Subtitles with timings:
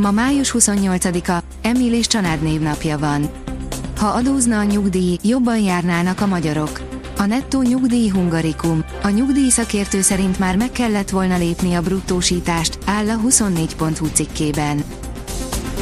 [0.00, 3.30] Ma május 28-a, Emil és család névnapja van.
[3.96, 6.80] Ha adózna a nyugdíj, jobban járnának a magyarok.
[7.18, 8.84] A nettó nyugdíj hungarikum.
[9.02, 14.84] A nyugdíj szakértő szerint már meg kellett volna lépni a bruttósítást, áll a 24.hu cikkében.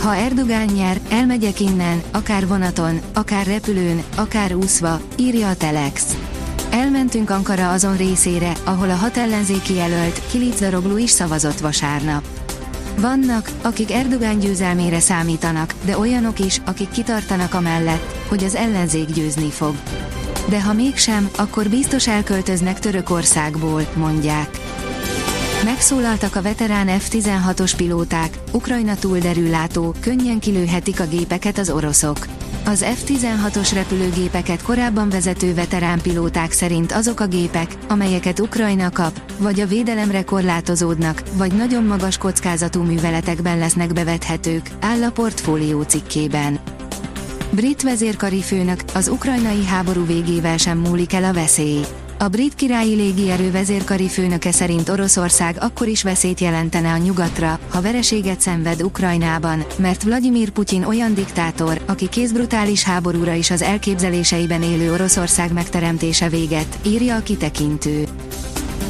[0.03, 6.17] Ha Erdogán nyer, elmegyek innen, akár vonaton, akár repülőn, akár úszva, írja a Telex.
[6.71, 12.38] Elmentünk Ankara azon részére, ahol a hat ellenzéki jelölt, Kilizaroglu is szavazott vasárnap.
[13.01, 19.51] Vannak, akik Erdogán győzelmére számítanak, de olyanok is, akik kitartanak amellett, hogy az ellenzék győzni
[19.51, 19.75] fog.
[20.49, 24.51] De ha mégsem, akkor biztos elköltöznek Törökországból, mondják.
[25.65, 32.38] Megszólaltak a veterán F-16-os pilóták, Ukrajna túlderülátó, könnyen kilőhetik a gépeket az oroszok.
[32.65, 39.61] Az F-16-os repülőgépeket korábban vezető veterán pilóták szerint azok a gépek, amelyeket Ukrajna kap, vagy
[39.61, 46.59] a védelemre korlátozódnak, vagy nagyon magas kockázatú műveletekben lesznek bevethetők, áll a portfólió cikkében.
[47.51, 51.85] Brit vezérkari főnök, az ukrajnai háború végével sem múlik el a veszély.
[52.21, 57.81] A brit királyi légierő vezérkari főnöke szerint Oroszország akkor is veszélyt jelentene a nyugatra, ha
[57.81, 64.93] vereséget szenved Ukrajnában, mert Vladimir Putyin olyan diktátor, aki kézbrutális háborúra is az elképzeléseiben élő
[64.93, 68.05] Oroszország megteremtése véget, írja a kitekintő.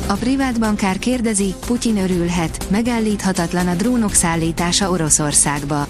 [0.07, 5.87] A privát bankár kérdezi, Putyin örülhet, megállíthatatlan a drónok szállítása Oroszországba.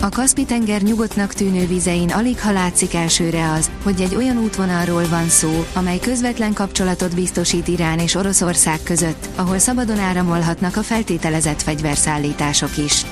[0.00, 5.28] A Kaspi-tenger nyugodtnak tűnő vizein alig ha látszik elsőre az, hogy egy olyan útvonalról van
[5.28, 12.76] szó, amely közvetlen kapcsolatot biztosít Irán és Oroszország között, ahol szabadon áramolhatnak a feltételezett fegyverszállítások
[12.76, 13.04] is.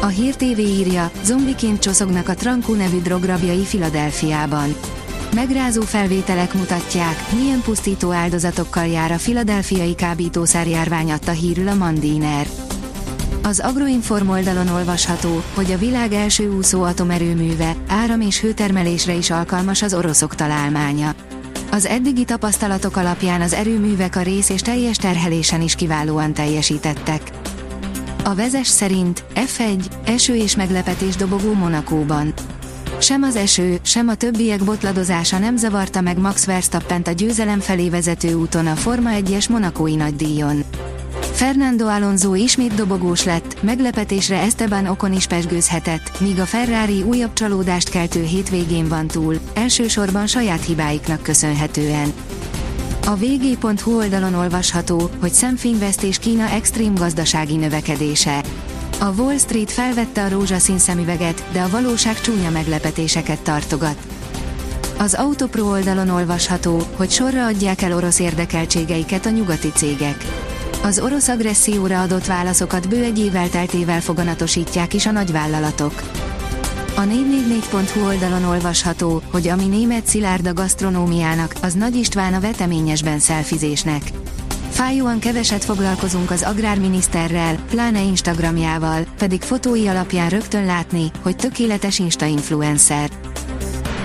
[0.00, 4.74] A Hír TV írja, zombiként csoszognak a Trankó nevű drograbjai Filadelfiában.
[5.34, 12.46] Megrázó felvételek mutatják, milyen pusztító áldozatokkal jár a filadelfiai kábítószerjárvány adta hírül a Mandiner.
[13.42, 19.82] Az Agroinform oldalon olvasható, hogy a világ első úszó atomerőműve, áram- és hőtermelésre is alkalmas
[19.82, 21.14] az oroszok találmánya.
[21.70, 27.30] Az eddigi tapasztalatok alapján az erőművek a rész és teljes terhelésen is kiválóan teljesítettek.
[28.24, 32.32] A vezes szerint F1, eső és meglepetés dobogó Monakóban.
[33.00, 37.88] Sem az eső, sem a többiek botladozása nem zavarta meg Max verstappen a győzelem felé
[37.88, 40.64] vezető úton a Forma 1-es Monakói nagydíjon.
[41.38, 47.88] Fernando Alonso ismét dobogós lett, meglepetésre Esteban Ocon is pesgőzhetett, míg a Ferrari újabb csalódást
[47.88, 52.12] keltő hétvégén van túl, elsősorban saját hibáiknak köszönhetően.
[53.06, 58.44] A vg.hu oldalon olvasható, hogy szemfényvesztés Kína extrém gazdasági növekedése.
[59.00, 63.98] A Wall Street felvette a rózsaszín szemüveget, de a valóság csúnya meglepetéseket tartogat.
[64.98, 70.24] Az Autopro oldalon olvasható, hogy sorra adják el orosz érdekeltségeiket a nyugati cégek.
[70.82, 76.02] Az orosz agresszióra adott válaszokat bő egy évvel teltével foganatosítják is a nagyvállalatok.
[76.96, 83.18] A 444.hu oldalon olvasható, hogy ami német szilárd a gasztronómiának, az Nagy István a veteményesben
[83.18, 84.02] szelfizésnek.
[84.70, 93.10] Fájóan keveset foglalkozunk az agrárminiszterrel, pláne Instagramjával, pedig fotói alapján rögtön látni, hogy tökéletes Insta-influencer.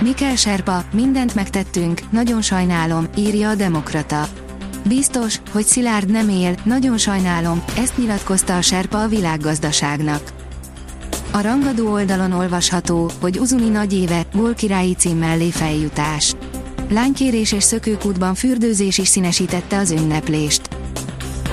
[0.02, 4.28] Mikel Serpa, mindent megtettünk, nagyon sajnálom, írja a Demokrata.
[4.88, 10.32] Biztos, hogy Szilárd nem él, nagyon sajnálom, ezt nyilatkozta a Serpa a világgazdaságnak.
[11.30, 16.34] A rangadó oldalon olvasható, hogy Uzuni nagy éve, gólkirályi cím mellé feljutás.
[16.90, 20.68] Lánykérés és szökőkútban fürdőzés is színesítette az ünneplést.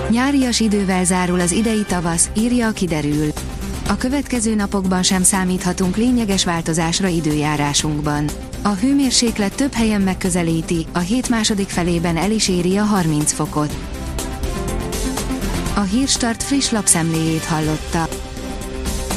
[0.10, 3.32] Nyárias idővel zárul az idei tavasz, írja a kiderül.
[3.88, 8.30] A következő napokban sem számíthatunk lényeges változásra időjárásunkban.
[8.62, 13.76] A hőmérséklet több helyen megközelíti, a hét második felében el is éri a 30 fokot.
[15.76, 18.08] A Hírstart friss lapszemléjét hallotta.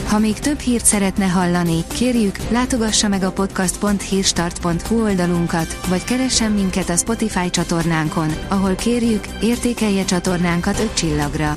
[0.08, 6.88] Ha még több hírt szeretne hallani, kérjük, látogassa meg a podcast.hírstart.hu oldalunkat, vagy keressen minket
[6.88, 11.56] a Spotify csatornánkon, ahol kérjük, értékelje csatornánkat 5 csillagra.